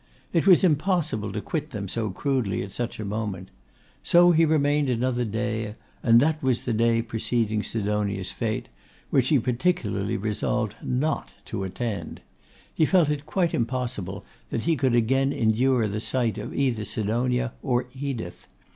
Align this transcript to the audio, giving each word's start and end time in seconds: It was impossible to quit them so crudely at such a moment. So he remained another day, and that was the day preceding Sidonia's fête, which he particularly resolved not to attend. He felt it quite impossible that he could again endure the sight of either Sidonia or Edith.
It 0.33 0.47
was 0.47 0.63
impossible 0.63 1.31
to 1.31 1.41
quit 1.41 1.69
them 1.69 1.87
so 1.87 2.09
crudely 2.09 2.63
at 2.63 2.71
such 2.71 2.99
a 2.99 3.05
moment. 3.05 3.49
So 4.01 4.31
he 4.31 4.45
remained 4.45 4.89
another 4.89 5.23
day, 5.25 5.75
and 6.01 6.19
that 6.19 6.41
was 6.41 6.61
the 6.65 6.73
day 6.73 7.03
preceding 7.03 7.61
Sidonia's 7.61 8.31
fête, 8.33 8.63
which 9.11 9.27
he 9.27 9.37
particularly 9.37 10.17
resolved 10.17 10.75
not 10.81 11.29
to 11.45 11.63
attend. 11.63 12.21
He 12.73 12.83
felt 12.83 13.09
it 13.11 13.27
quite 13.27 13.53
impossible 13.53 14.25
that 14.49 14.63
he 14.63 14.75
could 14.75 14.95
again 14.95 15.31
endure 15.31 15.87
the 15.87 15.99
sight 15.99 16.39
of 16.39 16.51
either 16.51 16.83
Sidonia 16.83 17.53
or 17.61 17.85
Edith. 17.93 18.47